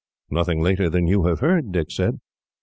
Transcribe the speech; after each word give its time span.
"Nothing 0.31 0.63
later 0.63 0.89
than 0.89 1.05
you 1.05 1.25
have 1.25 1.41
heard," 1.41 1.71
Dick 1.71 1.91
said. 1.91 2.21